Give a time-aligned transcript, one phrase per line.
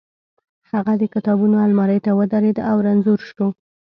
[0.71, 3.47] هغه د کتابونو المارۍ ته ودرېد او رنځور شو